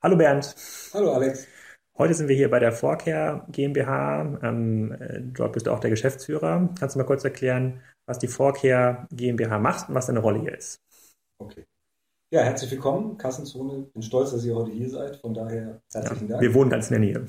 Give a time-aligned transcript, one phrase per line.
[0.00, 0.54] Hallo Bernd.
[0.94, 1.48] Hallo Alex.
[1.96, 4.38] Heute sind wir hier bei der Vorcare GmbH.
[4.44, 6.68] Ähm, äh, dort bist du auch der Geschäftsführer.
[6.78, 10.56] Kannst du mal kurz erklären, was die Vorcare GmbH macht und was deine Rolle hier
[10.56, 10.80] ist?
[11.38, 11.64] Okay.
[12.30, 13.88] Ja, herzlich willkommen, Kassenzone.
[13.92, 15.16] Bin stolz, dass ihr heute hier seid.
[15.16, 16.42] Von daher herzlichen ja, Dank.
[16.42, 17.26] Wir wohnen ganz in der Nähe.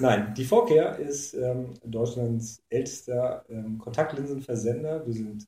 [0.00, 5.06] Nein, die Vorcare ist ähm, Deutschlands ältester ähm, Kontaktlinsenversender.
[5.06, 5.46] Wir sind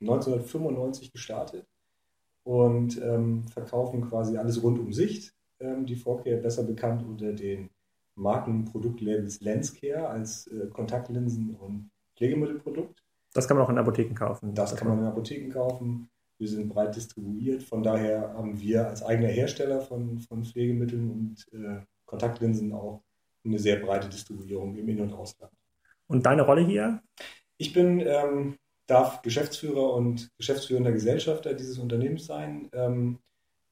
[0.00, 1.66] 1995 gestartet
[2.44, 5.34] und ähm, verkaufen quasi alles rund um Sicht.
[5.60, 7.70] Ähm, die Vorcare besser bekannt unter den
[8.16, 13.02] Markenproduktlabels Lenscare als äh, Kontaktlinsen- und Pflegemittelprodukt.
[13.32, 14.54] Das kann man auch in Apotheken kaufen.
[14.54, 16.08] Das kann man in Apotheken kaufen.
[16.38, 17.62] Wir sind breit distribuiert.
[17.62, 23.02] Von daher haben wir als eigener Hersteller von, von Pflegemitteln und äh, Kontaktlinsen auch
[23.44, 25.52] eine sehr breite Distribuierung im In- und Ausland.
[26.06, 27.02] Und deine Rolle hier?
[27.56, 28.56] Ich bin, ähm,
[28.86, 32.68] darf Geschäftsführer und geschäftsführender Gesellschafter dieses Unternehmens sein.
[32.72, 33.18] Ähm,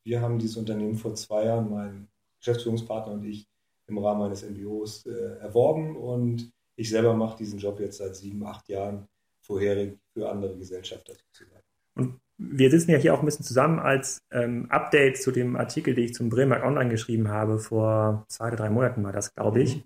[0.04, 2.08] wir haben dieses Unternehmen vor zwei Jahren, mein
[2.40, 3.46] Geschäftsführungspartner und ich,
[3.88, 8.44] im Rahmen eines MBOs äh, erworben und ich selber mache diesen Job jetzt seit sieben,
[8.44, 9.06] acht Jahren
[9.42, 11.62] vorherig für andere Gesellschafter sozusagen.
[11.94, 15.94] Und wir sitzen ja hier auch ein bisschen zusammen als ähm, Update zu dem Artikel,
[15.94, 19.62] den ich zum Bremer Online geschrieben habe, vor zwei oder drei Monaten war das, glaube
[19.62, 19.76] ich.
[19.76, 19.82] Mhm.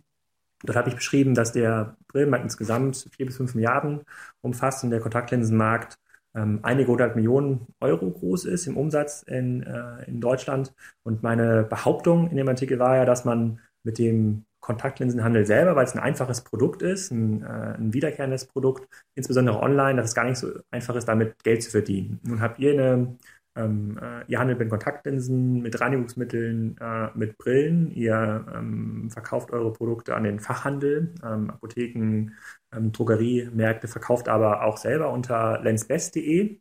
[0.65, 4.01] Dort habe ich beschrieben, dass der Brillenmarkt insgesamt vier bis fünf Milliarden
[4.41, 5.99] umfasst und der Kontaktlinsenmarkt
[6.35, 10.75] ähm, einige hundert Millionen Euro groß ist im Umsatz in, äh, in Deutschland.
[11.03, 15.85] Und meine Behauptung in dem Artikel war ja, dass man mit dem Kontaktlinsenhandel selber, weil
[15.85, 20.25] es ein einfaches Produkt ist, ein, äh, ein wiederkehrendes Produkt, insbesondere online, dass es gar
[20.25, 22.19] nicht so einfach ist, damit Geld zu verdienen.
[22.25, 23.17] Nun habt ihr eine,
[23.57, 29.73] ähm, äh, ihr handelt mit Kontaktlinsen, mit Reinigungsmitteln, äh, mit Brillen, ihr ähm, verkauft eure
[29.73, 32.33] Produkte an den Fachhandel, ähm, Apotheken,
[32.73, 36.61] ähm, Drogeriemärkte, verkauft aber auch selber unter lensbest.de.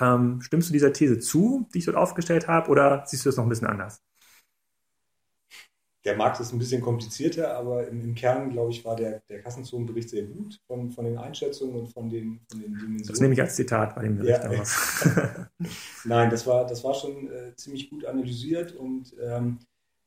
[0.00, 3.36] Ähm, stimmst du dieser These zu, die ich dort aufgestellt habe, oder siehst du das
[3.36, 4.02] noch ein bisschen anders?
[6.06, 9.40] Der Markt ist ein bisschen komplizierter, aber im, im Kern, glaube ich, war der, der
[9.40, 13.08] Kassenzonenbericht sehr gut von, von den Einschätzungen und von den, von den Dimensionen.
[13.08, 14.50] Das nehme ich als Zitat bei dem Bericht ja.
[14.50, 15.04] aus.
[16.04, 19.58] Nein, das war, das war schon äh, ziemlich gut analysiert und ähm,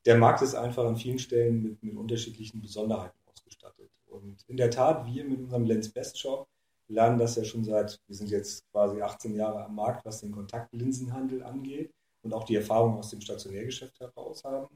[0.06, 3.92] der Markt ist einfach an vielen Stellen mit, mit unterschiedlichen Besonderheiten ausgestattet.
[4.08, 6.48] Und in der Tat, wir mit unserem Lens Best Shop
[6.88, 10.32] lernen das ja schon seit, wir sind jetzt quasi 18 Jahre am Markt, was den
[10.32, 14.70] Kontaktlinsenhandel angeht und auch die Erfahrung aus dem Stationärgeschäft heraus haben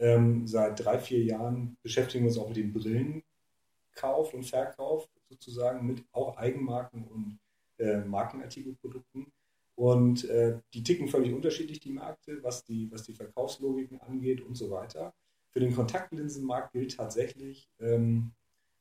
[0.00, 5.86] ähm, seit drei, vier Jahren beschäftigen wir uns auch mit dem Brillenkauf und Verkauf sozusagen
[5.86, 7.38] mit auch Eigenmarken und
[7.78, 9.30] äh, Markenartikelprodukten.
[9.76, 14.54] Und äh, die ticken völlig unterschiedlich, die Märkte, was die, was die Verkaufslogiken angeht und
[14.54, 15.14] so weiter.
[15.50, 18.32] Für den Kontaktlinsenmarkt gilt tatsächlich, ähm,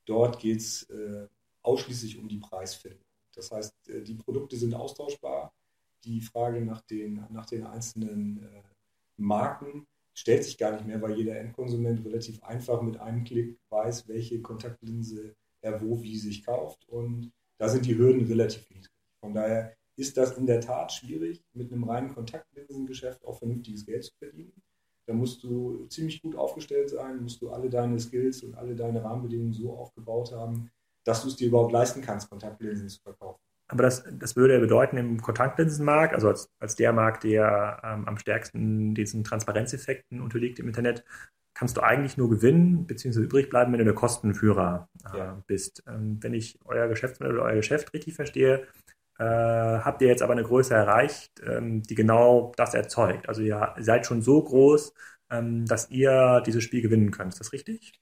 [0.06, 1.28] dort geht es äh,
[1.62, 3.06] ausschließlich um die Preisfindung.
[3.34, 5.54] Das heißt, äh, die Produkte sind austauschbar.
[6.06, 8.62] Die Frage nach den, nach den einzelnen äh,
[9.18, 9.86] Marken
[10.20, 14.42] stellt sich gar nicht mehr, weil jeder Endkonsument relativ einfach mit einem Klick weiß, welche
[14.42, 16.88] Kontaktlinse er wo wie sich kauft.
[16.90, 18.92] Und da sind die Hürden relativ niedrig.
[19.22, 24.04] Von daher ist das in der Tat schwierig, mit einem reinen Kontaktlinsengeschäft auch vernünftiges Geld
[24.04, 24.62] zu verdienen.
[25.08, 29.02] Da musst du ziemlich gut aufgestellt sein, musst du alle deine Skills und alle deine
[29.02, 30.70] Rahmenbedingungen so aufgebaut haben,
[31.06, 33.42] dass du es dir überhaupt leisten kannst, Kontaktlinsen zu verkaufen.
[33.70, 38.08] Aber das, das würde ja bedeuten, im Kontaktlinsenmarkt, also als, als der Markt, der ähm,
[38.08, 41.06] am stärksten diesen Transparenzeffekten unterliegt im Internet,
[41.54, 43.22] kannst du eigentlich nur gewinnen bzw.
[43.22, 45.44] übrig bleiben, wenn du der Kostenführer äh, ja.
[45.46, 45.84] bist.
[45.88, 48.66] Ähm, wenn ich euer Geschäftsmodell oder euer Geschäft richtig verstehe,
[49.20, 53.30] äh, habt ihr jetzt aber eine Größe erreicht, ähm, die genau das erzeugt.
[53.30, 54.94] Also ihr seid schon so groß,
[55.30, 57.34] ähm, dass ihr dieses Spiel gewinnen könnt.
[57.34, 58.00] Ist das richtig?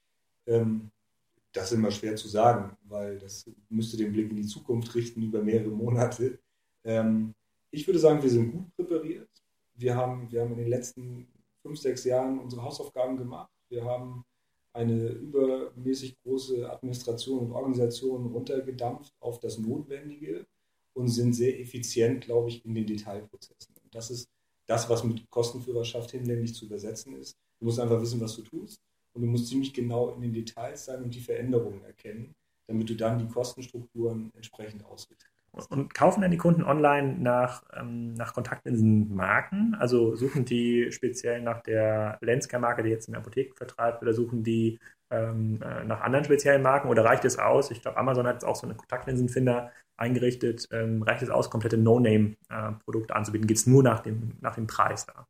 [1.58, 5.24] Das ist immer schwer zu sagen, weil das müsste den Blick in die Zukunft richten
[5.24, 6.38] über mehrere Monate.
[6.84, 7.34] Ähm,
[7.72, 9.30] ich würde sagen, wir sind gut präpariert.
[9.74, 11.28] Wir haben, wir haben in den letzten
[11.64, 13.50] fünf, sechs Jahren unsere Hausaufgaben gemacht.
[13.70, 14.24] Wir haben
[14.72, 20.46] eine übermäßig große Administration und Organisation runtergedampft auf das Notwendige
[20.94, 23.74] und sind sehr effizient, glaube ich, in den Detailprozessen.
[23.84, 24.30] Und das ist
[24.68, 27.36] das, was mit Kostenführerschaft hinlänglich zu übersetzen ist.
[27.60, 28.80] Du musst einfach wissen, was du tust
[29.18, 32.36] und du musst ziemlich genau in den Details sein und die Veränderungen erkennen,
[32.68, 35.72] damit du dann die Kostenstrukturen entsprechend ausrichten kannst.
[35.72, 39.76] Und kaufen dann die Kunden online nach, ähm, nach Kontaktlinsen-Marken?
[39.80, 44.44] Also suchen die speziell nach der Lenska-Marke, die jetzt in der Apotheke vertreibt, oder suchen
[44.44, 44.78] die
[45.10, 47.72] ähm, äh, nach anderen speziellen Marken oder reicht es aus?
[47.72, 50.68] Ich glaube, Amazon hat jetzt auch so einen Kontaktlinsenfinder eingerichtet.
[50.72, 53.48] Ähm, reicht es aus, komplette No-Name-Produkte äh, anzubieten?
[53.48, 55.26] Geht es nur nach dem, nach dem Preis da?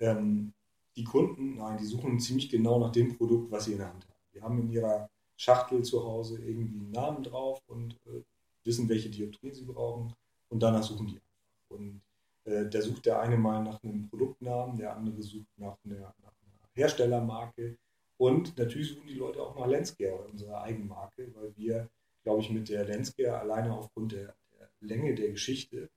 [0.00, 0.54] Ähm,
[0.96, 4.04] die Kunden, nein, die suchen ziemlich genau nach dem Produkt, was sie in der Hand
[4.04, 4.20] haben.
[4.34, 8.22] Die haben in ihrer Schachtel zu Hause irgendwie einen Namen drauf und äh,
[8.64, 10.12] wissen, welche Dioptrien sie brauchen
[10.48, 11.20] und danach suchen die.
[11.68, 12.00] Und
[12.46, 16.34] Äh, da sucht der eine mal nach einem Produktnamen, der andere sucht nach einer, nach
[16.42, 17.78] einer Herstellermarke.
[18.18, 21.88] Und natürlich suchen die Leute auch nach Lenscare, unserer Eigenmarke, weil wir,
[22.22, 25.88] glaube ich, mit der Lenscare alleine aufgrund der, der Länge der Geschichte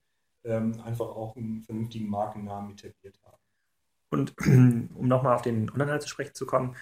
[0.44, 3.37] ähm, einfach auch einen vernünftigen Markennamen etabliert haben.
[4.10, 6.76] Und um nochmal auf den Onlinehandel zu sprechen zu kommen,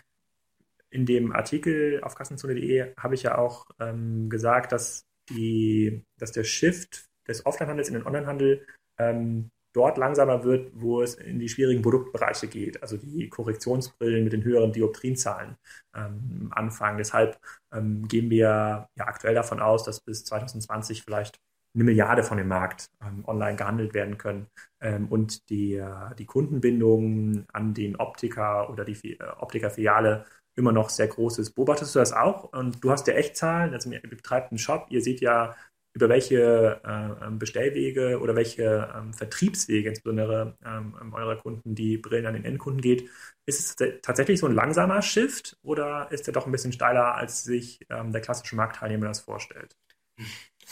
[0.91, 6.45] in dem Artikel auf kassenzone.de habe ich ja auch ähm, gesagt, dass, die, dass der
[6.45, 8.67] Shift des Offline-Handels in den Onlinehandel
[8.99, 14.33] ähm, dort langsamer wird, wo es in die schwierigen Produktbereiche geht, also die Korrektionsbrillen mit
[14.33, 15.57] den höheren Dioptrienzahlen
[15.95, 16.97] ähm, anfangen.
[16.97, 17.39] Deshalb
[17.75, 21.39] ähm, gehen wir ja aktuell davon aus, dass bis 2020 vielleicht
[21.77, 24.49] eine Milliarde von dem Markt ähm, online gehandelt werden können
[24.81, 30.25] ähm, und die, äh, die Kundenbindung an den Optiker oder die äh, Optikerfiliale
[30.57, 31.53] immer noch sehr groß ist.
[31.53, 32.45] Beobachtest du das auch?
[32.45, 35.55] Und du hast ja Echtzahlen, also ihr betreibt einen Shop, ihr seht ja
[35.93, 42.27] über welche äh, ähm, Bestellwege oder welche ähm, Vertriebswege insbesondere ähm, eurer Kunden die Brillen
[42.27, 43.09] an den Endkunden geht.
[43.47, 47.45] Ist es tatsächlich so ein langsamer Shift oder ist der doch ein bisschen steiler, als
[47.45, 49.77] sich ähm, der klassische Marktteilnehmer das vorstellt?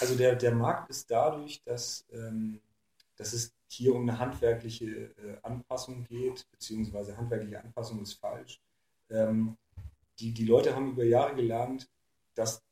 [0.01, 2.61] Also der, der Markt ist dadurch, dass, ähm,
[3.17, 8.61] dass es hier um eine handwerkliche äh, Anpassung geht, beziehungsweise handwerkliche Anpassung ist falsch.
[9.11, 9.57] Ähm,
[10.19, 11.89] die, die Leute haben über Jahre gelernt,
[12.35, 12.63] dass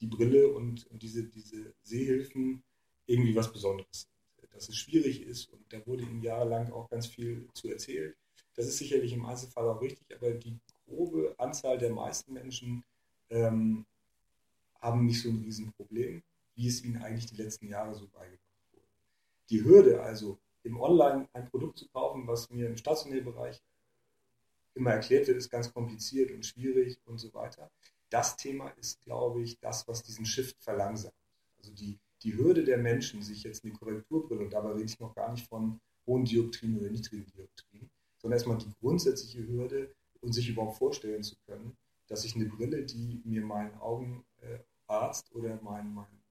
[0.00, 2.62] die Brille und, und diese, diese Sehhilfen
[3.06, 4.08] irgendwie was Besonderes
[4.38, 4.52] sind.
[4.52, 8.16] Dass es schwierig ist und da wurde ihnen jahrelang auch ganz viel zu erzählt.
[8.54, 12.84] Das ist sicherlich im Einzelfall auch richtig, aber die grobe Anzahl der meisten Menschen
[13.30, 13.86] ähm,
[14.80, 16.22] haben nicht so ein Riesenproblem,
[16.54, 18.86] wie es ihnen eigentlich die letzten Jahre so beigebracht wurde.
[19.50, 23.60] Die Hürde also, im Online ein Produkt zu kaufen, was mir im stationären Bereich
[24.74, 27.70] immer erklärt wird, ist ganz kompliziert und schwierig und so weiter
[28.12, 31.14] das Thema ist, glaube ich, das, was diesen Shift verlangsamt.
[31.58, 35.14] Also die, die Hürde der Menschen, sich jetzt eine Korrekturbrille, und dabei rede ich noch
[35.14, 37.88] gar nicht von hohen Dioptrien oder niedrigen Dioptrien,
[38.18, 41.76] sondern erstmal die grundsätzliche Hürde und sich überhaupt vorstellen zu können,
[42.06, 46.21] dass ich eine Brille, die mir mein Augenarzt oder mein, mein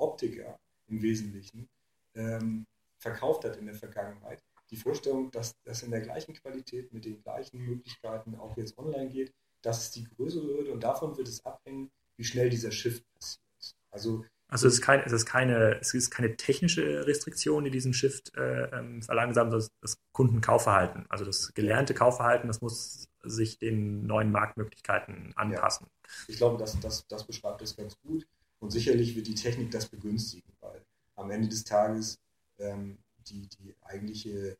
[0.00, 0.58] Optiker
[0.88, 1.68] im Wesentlichen
[2.14, 2.66] ähm,
[2.98, 7.22] verkauft hat in der Vergangenheit, die Vorstellung, dass das in der gleichen Qualität mit den
[7.22, 9.32] gleichen Möglichkeiten auch jetzt online geht,
[9.62, 13.44] das ist die größere Hürde und davon wird es abhängen, wie schnell dieser Shift passiert.
[13.90, 17.92] Also, also es, ist kein, es, ist keine, es ist keine technische Restriktion, die diesen
[17.92, 21.06] Shift äh, ähm, verlangsamt, sondern das Kundenkaufverhalten.
[21.08, 25.86] Also das gelernte Kaufverhalten, das muss sich den neuen Marktmöglichkeiten anpassen.
[25.88, 26.10] Ja.
[26.28, 28.26] Ich glaube, das, das, das beschreibt das ganz gut.
[28.60, 30.84] Und sicherlich wird die Technik das begünstigen, weil
[31.16, 32.18] am Ende des Tages
[32.58, 34.56] ähm, die, die eigentliche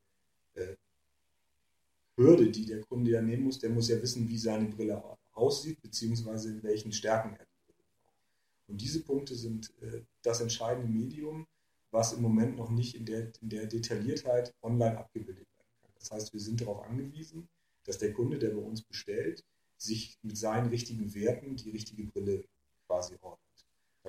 [0.54, 0.76] äh,
[2.16, 5.02] Hürde, die der Kunde ja nehmen muss, der muss ja wissen, wie seine Brille
[5.32, 8.68] aussieht, beziehungsweise in welchen Stärken er die Brille braucht.
[8.68, 11.46] Und diese Punkte sind äh, das entscheidende Medium,
[11.90, 15.92] was im Moment noch nicht in der, in der Detailliertheit online abgebildet werden kann.
[15.98, 17.48] Das heißt, wir sind darauf angewiesen,
[17.84, 19.44] dass der Kunde, der bei uns bestellt,
[19.76, 22.44] sich mit seinen richtigen Werten die richtige Brille
[22.86, 23.49] quasi ordnet.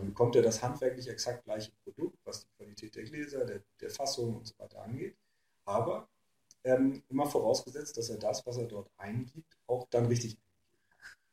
[0.01, 3.91] Dann bekommt er das handwerklich exakt gleiche Produkt, was die Qualität der Gläser, der, der
[3.91, 5.15] Fassung und so weiter angeht.
[5.65, 6.07] Aber
[6.63, 10.39] ähm, immer vorausgesetzt, dass er das, was er dort eingibt, auch dann richtig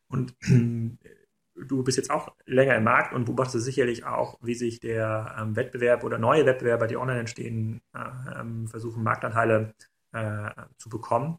[0.08, 5.34] Und du bist jetzt auch länger im Markt und beobachtest sicherlich auch, wie sich der
[5.40, 9.74] ähm, Wettbewerb oder neue Wettbewerber, die online entstehen, äh, ähm, versuchen, Marktanteile
[10.12, 11.38] äh, zu bekommen.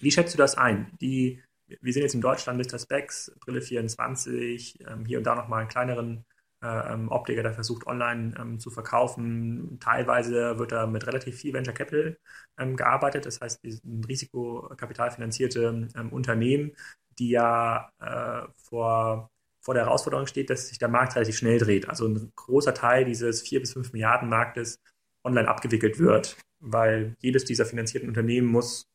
[0.00, 0.92] Wie schätzt du das ein?
[1.00, 1.42] Die,
[1.80, 2.78] wir sehen jetzt in Deutschland Mr.
[2.78, 6.31] Specs, Brille 24, ähm, hier und da nochmal einen kleineren äh,
[6.62, 9.78] ähm, Optiker, der versucht, online ähm, zu verkaufen.
[9.80, 12.18] Teilweise wird da mit relativ viel Venture Capital
[12.58, 13.26] ähm, gearbeitet.
[13.26, 16.72] Das heißt, sind risikokapitalfinanzierte ähm, Unternehmen,
[17.18, 21.88] die ja äh, vor, vor der Herausforderung steht, dass sich der Markt relativ schnell dreht.
[21.88, 24.78] Also ein großer Teil dieses 4 bis 5 Milliarden Marktes
[25.24, 28.91] online abgewickelt wird, weil jedes dieser finanzierten Unternehmen muss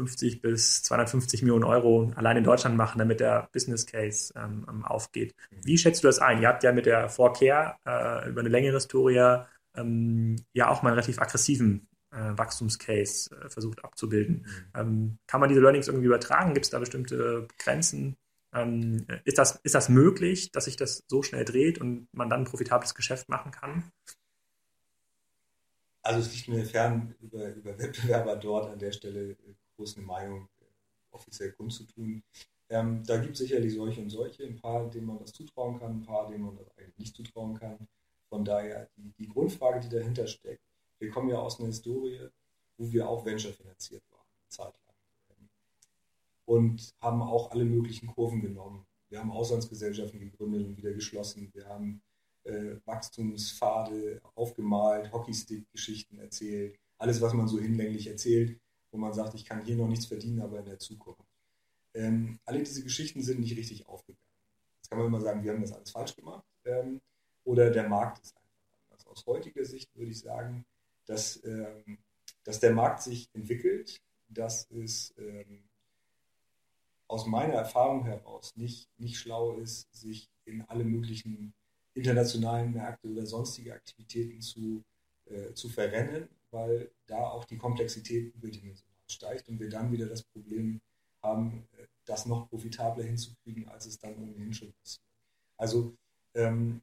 [0.00, 4.84] 50 bis 250 Millionen Euro allein in Deutschland machen, damit der Business Case ähm, ähm
[4.84, 5.34] aufgeht.
[5.62, 6.40] Wie schätzt du das ein?
[6.40, 9.44] Ihr habt ja mit der Vorkehr äh, über eine längere Historie
[9.76, 14.46] ähm, ja auch mal einen relativ aggressiven äh, Wachstumscase äh, versucht abzubilden.
[14.74, 14.80] Mhm.
[14.80, 16.54] Ähm, kann man diese Learnings irgendwie übertragen?
[16.54, 18.16] Gibt es da bestimmte Grenzen?
[18.52, 22.40] Ähm, ist, das, ist das möglich, dass sich das so schnell dreht und man dann
[22.40, 23.84] ein profitables Geschäft machen kann?
[26.02, 30.06] Also es liegt mir fern, über, über Wettbewerber dort an der Stelle äh, groß eine
[30.06, 30.64] Meinung äh,
[31.14, 32.22] offiziell kundzutun.
[32.68, 35.98] Ähm, da gibt es sicherlich solche und solche, ein paar, denen man das zutrauen kann,
[35.98, 37.88] ein paar, denen man das eigentlich nicht zutrauen kann.
[38.28, 40.62] Von daher die, die Grundfrage, die dahinter steckt,
[40.98, 42.28] wir kommen ja aus einer Historie,
[42.76, 44.74] wo wir auch Venture finanziert waren, zeitlang.
[46.44, 48.86] Und haben auch alle möglichen Kurven genommen.
[49.08, 51.50] Wir haben Auslandsgesellschaften gegründet und wieder geschlossen.
[51.54, 52.02] Wir haben
[52.44, 58.60] äh, Wachstumspfade aufgemalt, Hockeystick-Geschichten erzählt, alles, was man so hinlänglich erzählt,
[58.90, 61.24] wo man sagt, ich kann hier noch nichts verdienen, aber in der Zukunft.
[61.94, 64.24] Ähm, alle diese Geschichten sind nicht richtig aufgegangen.
[64.76, 67.00] Jetzt kann man immer sagen, wir haben das alles falsch gemacht ähm,
[67.44, 69.06] oder der Markt ist einfach anders.
[69.06, 70.64] Aus heutiger Sicht würde ich sagen,
[71.06, 71.98] dass, ähm,
[72.44, 75.64] dass der Markt sich entwickelt, dass es ähm,
[77.08, 81.52] aus meiner Erfahrung heraus nicht, nicht schlau ist, sich in alle möglichen
[81.94, 84.84] internationalen Märkte oder sonstige Aktivitäten zu,
[85.26, 90.22] äh, zu verrennen, weil da auch die Komplexität überdimensional steigt und wir dann wieder das
[90.22, 90.80] Problem
[91.22, 95.04] haben, äh, das noch profitabler hinzukriegen, als es dann ohnehin schon passiert.
[95.56, 95.94] Also
[96.34, 96.82] ähm,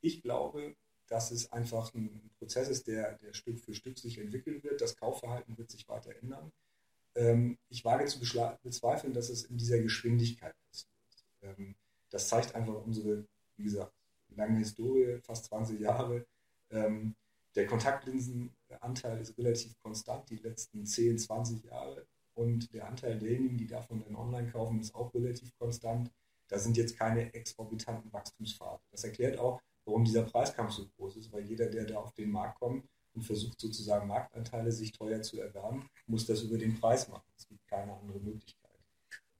[0.00, 0.74] ich glaube,
[1.06, 4.80] dass es einfach ein Prozess ist, der, der Stück für Stück sich entwickeln wird.
[4.80, 6.50] Das Kaufverhalten wird sich weiter ändern.
[7.14, 8.18] Ähm, ich wage zu
[8.62, 10.88] bezweifeln, dass es in dieser Geschwindigkeit passiert.
[11.42, 11.74] Ähm,
[12.10, 13.92] das zeigt einfach unsere, wie gesagt,
[14.30, 16.26] lange Historie, fast 20 Jahre.
[16.70, 17.14] Ähm,
[17.54, 17.66] der
[18.84, 24.00] Kontaktlinsenanteil ist relativ konstant die letzten 10, 20 Jahre und der Anteil derjenigen, die davon
[24.00, 26.10] dann online kaufen, ist auch relativ konstant.
[26.48, 28.82] Da sind jetzt keine exorbitanten Wachstumspfade.
[28.90, 32.30] Das erklärt auch, warum dieser Preiskampf so groß ist, weil jeder, der da auf den
[32.30, 37.08] Markt kommt und versucht sozusagen Marktanteile sich teuer zu erwerben, muss das über den Preis
[37.08, 37.26] machen.
[37.36, 38.78] Es gibt keine andere Möglichkeit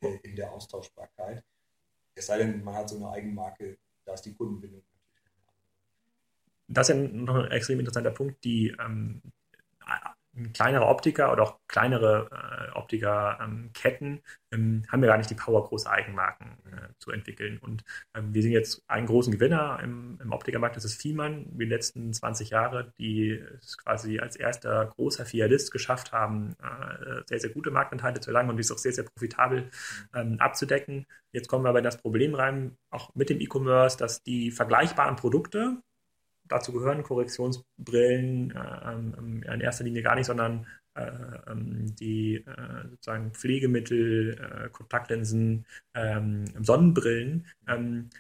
[0.00, 1.44] äh, in der Austauschbarkeit.
[2.14, 4.82] Es sei denn, man hat so eine Eigenmarke, da ist die Kundenbindung
[6.68, 9.22] das ist ja noch ein extrem interessanter Punkt, die ähm,
[10.52, 15.88] kleinere Optiker oder auch kleinere äh, Optikerketten ähm, haben ja gar nicht die Power, große
[15.88, 17.58] Eigenmarken äh, zu entwickeln.
[17.58, 21.64] Und ähm, wir sehen jetzt einen großen Gewinner im, im Optikermarkt, das ist Fiemann, die
[21.64, 27.50] letzten 20 Jahre, die es quasi als erster großer Fialist geschafft haben, äh, sehr, sehr
[27.50, 29.70] gute Marktanteile zu erlangen und die ist auch sehr, sehr profitabel
[30.14, 31.06] ähm, abzudecken.
[31.32, 35.16] Jetzt kommen wir aber in das Problem rein, auch mit dem E-Commerce, dass die vergleichbaren
[35.16, 35.82] Produkte,
[36.46, 41.10] dazu gehören Korrektionsbrillen äh, ähm, in erster Linie gar nicht, sondern äh,
[41.50, 48.10] ähm, die äh, sozusagen Pflegemittel, äh, Kontaktlinsen, ähm, Sonnenbrillen, ähm,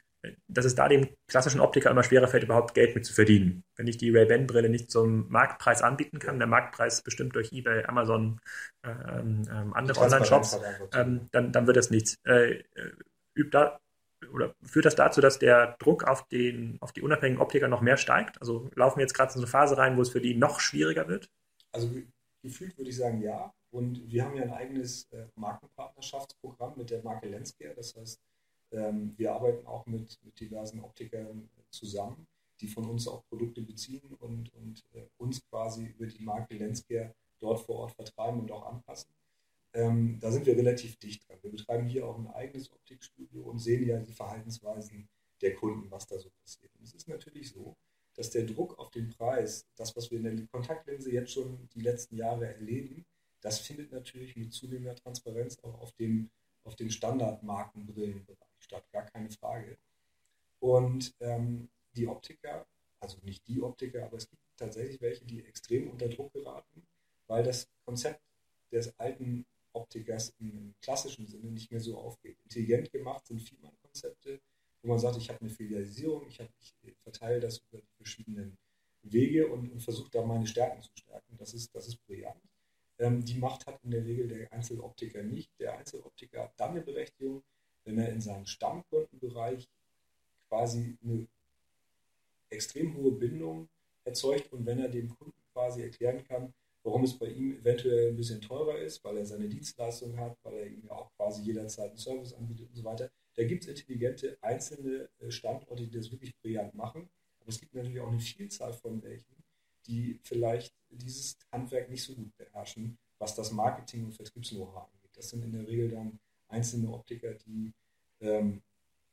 [0.48, 3.62] dass es da dem klassischen Optiker immer schwerer fällt, überhaupt Geld mit zu verdienen.
[3.76, 8.40] Wenn ich die Ray-Ban-Brille nicht zum Marktpreis anbieten kann, der Marktpreis bestimmt durch eBay, Amazon,
[8.84, 10.58] ähm, ähm, andere Online-Shops,
[10.90, 12.16] dann, dann wird das nichts.
[12.24, 12.64] Äh,
[13.36, 13.80] übt da
[14.34, 17.96] oder führt das dazu, dass der Druck auf, den, auf die unabhängigen Optiker noch mehr
[17.96, 18.40] steigt?
[18.40, 20.60] Also laufen wir jetzt gerade in so eine Phase rein, wo es für die noch
[20.60, 21.30] schwieriger wird?
[21.72, 21.88] Also
[22.42, 23.52] gefühlt würde ich sagen ja.
[23.70, 27.74] Und wir haben ja ein eigenes äh, Markenpartnerschaftsprogramm mit der Marke Lenscare.
[27.74, 28.20] Das heißt,
[28.72, 32.26] ähm, wir arbeiten auch mit, mit diversen Optikern zusammen,
[32.60, 37.14] die von uns auch Produkte beziehen und, und äh, uns quasi über die Marke Lenscare
[37.40, 39.10] dort vor Ort vertreiben und auch anpassen.
[39.74, 41.38] Ähm, da sind wir relativ dicht dran.
[41.42, 45.08] Wir betreiben hier auch ein eigenes Optikstudio und sehen ja die Verhaltensweisen
[45.42, 46.70] der Kunden, was da so passiert.
[46.78, 47.76] Und es ist natürlich so,
[48.14, 51.80] dass der Druck auf den Preis, das, was wir in der Kontaktlinse jetzt schon die
[51.80, 53.04] letzten Jahre erleben,
[53.40, 56.30] das findet natürlich mit zunehmender Transparenz auch auf dem,
[56.62, 59.76] auf dem Standardmarkenbrillenbereich statt, gar keine Frage.
[60.60, 62.64] Und ähm, die Optiker,
[63.00, 66.86] also nicht die Optiker, aber es gibt tatsächlich welche, die extrem unter Druck geraten,
[67.26, 68.22] weil das Konzept
[68.72, 69.44] des alten
[69.94, 72.36] Optikers im klassischen Sinne nicht mehr so aufgeht.
[72.44, 74.40] Intelligent gemacht sind Vielmann-Konzepte,
[74.82, 76.40] wo man sagt, ich habe eine Filialisierung, ich,
[76.82, 78.58] ich verteile das über die verschiedenen
[79.02, 81.36] Wege und, und versuche da meine Stärken zu stärken.
[81.36, 82.42] Das ist, das ist brillant.
[82.98, 85.50] Ähm, die Macht hat in der Regel der Einzeloptiker nicht.
[85.60, 87.42] Der Einzeloptiker hat dann eine Berechtigung,
[87.84, 89.68] wenn er in seinem Stammkundenbereich
[90.48, 91.26] quasi eine
[92.50, 93.68] extrem hohe Bindung
[94.04, 96.52] erzeugt und wenn er dem Kunden quasi erklären kann,
[96.84, 100.54] warum es bei ihm eventuell ein bisschen teurer ist, weil er seine Dienstleistung hat, weil
[100.54, 103.10] er ihm ja auch quasi jederzeit einen Service anbietet und so weiter.
[103.34, 107.08] Da gibt es intelligente einzelne äh, Standorte, die das wirklich brillant machen.
[107.40, 109.34] Aber es gibt natürlich auch eine Vielzahl von welchen,
[109.86, 115.10] die vielleicht dieses Handwerk nicht so gut beherrschen, was das Marketing- und Vertriebs-Know-how angeht.
[115.14, 117.72] Das sind in der Regel dann einzelne Optiker, die,
[118.20, 118.62] ähm,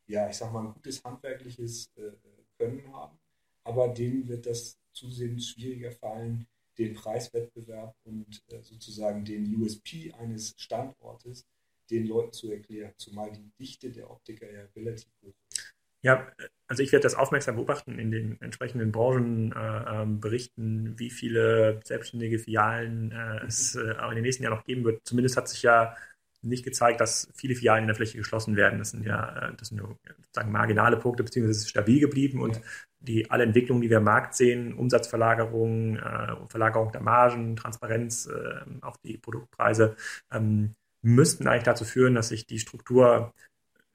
[0.07, 2.11] ja, ich sag mal, ein gutes handwerkliches äh,
[2.57, 3.17] Können haben.
[3.63, 6.45] Aber denen wird das zusehends schwieriger fallen,
[6.81, 11.45] den Preiswettbewerb und äh, sozusagen den USP eines Standortes
[11.89, 15.71] den Leuten zu erklären, zumal die Dichte der Optiker ja relativ hoch ist.
[16.03, 16.31] Ja,
[16.67, 23.11] also ich werde das aufmerksam beobachten in den entsprechenden Branchenberichten, äh, wie viele selbstständige Filialen
[23.11, 25.05] äh, es äh, auch in den nächsten Jahren noch geben wird.
[25.05, 25.95] Zumindest hat sich ja
[26.41, 28.79] nicht gezeigt, dass viele Filialen in der Fläche geschlossen werden.
[28.79, 32.41] Das sind ja äh, das sind nur sozusagen marginale Punkte, beziehungsweise es ist stabil geblieben
[32.41, 32.61] und
[32.99, 38.61] die alle Entwicklungen, die wir im Markt sehen, Umsatzverlagerung, äh, Verlagerung der Margen, Transparenz, äh,
[38.81, 39.95] auch die Produktpreise,
[40.31, 43.33] ähm, müssten eigentlich dazu führen, dass sich die Struktur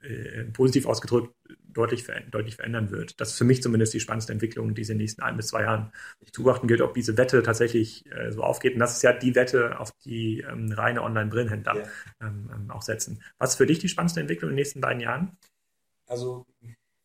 [0.00, 1.34] äh, positiv ausgedrückt
[1.76, 3.20] deutlich, deutlich verändern wird.
[3.20, 5.48] Das ist für mich zumindest die spannendste Entwicklung, die es in den nächsten ein bis
[5.48, 5.92] zwei Jahren
[6.32, 8.74] zu beobachten gilt, ob diese Wette tatsächlich äh, so aufgeht.
[8.74, 11.88] Und das ist ja die Wette, auf die ähm, reine Online-Brillenhändler ja.
[12.20, 13.22] ähm, ähm auch setzen.
[13.38, 15.36] Was ist für dich die spannendste Entwicklung in den nächsten beiden Jahren?
[16.06, 16.46] Also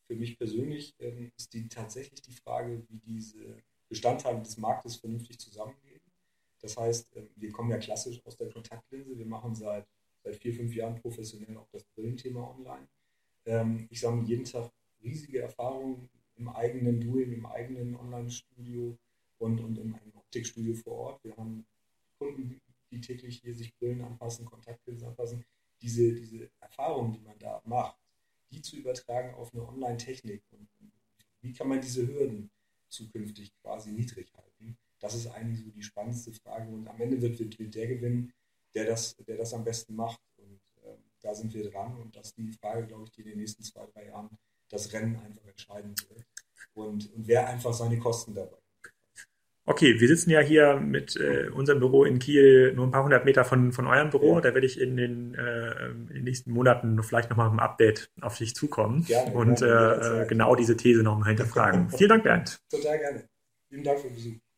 [0.07, 3.57] für mich persönlich ähm, ist die tatsächlich die Frage, wie diese
[3.89, 6.01] Bestandteile des Marktes vernünftig zusammengehen.
[6.61, 9.17] Das heißt, ähm, wir kommen ja klassisch aus der Kontaktlinse.
[9.17, 9.85] Wir machen seit,
[10.23, 12.87] seit vier, fünf Jahren professionell auch das Brillenthema online.
[13.45, 14.71] Ähm, ich sammle jeden Tag
[15.03, 18.97] riesige Erfahrungen im eigenen Doing, im eigenen Online-Studio
[19.39, 21.23] und, und im Optikstudio vor Ort.
[21.23, 21.65] Wir haben
[22.17, 22.61] Kunden,
[22.91, 25.43] die täglich hier sich Brillen anpassen, Kontaktlinsen anpassen.
[25.81, 27.97] Diese, diese Erfahrungen, die man da macht,
[28.51, 30.67] die zu übertragen auf eine Online-Technik und
[31.41, 32.51] wie kann man diese Hürden
[32.89, 34.77] zukünftig quasi niedrig halten?
[34.99, 38.31] Das ist eigentlich so die spannendste Frage und am Ende wird, wird, wird der gewinnen,
[38.73, 40.19] der das, der das am besten macht
[41.21, 43.63] da sind wir dran und das ist die Frage, glaube ich, die in den nächsten
[43.63, 44.29] zwei, drei Jahren
[44.69, 46.25] das Rennen einfach entscheiden wird.
[46.73, 48.57] Und, und wer einfach seine Kosten dabei
[49.63, 53.25] Okay, wir sitzen ja hier mit äh, unserem Büro in Kiel nur ein paar hundert
[53.25, 54.35] Meter von, von eurem Büro.
[54.35, 54.41] Ja.
[54.41, 58.37] Da werde ich in den, äh, in den nächsten Monaten vielleicht nochmal ein Update auf
[58.37, 61.89] dich zukommen gerne, und gerne, äh, genau diese These nochmal hinterfragen.
[61.97, 62.59] Vielen Dank, Bernd.
[62.71, 63.29] Total gerne.
[63.69, 64.50] Vielen Dank für den Besuch.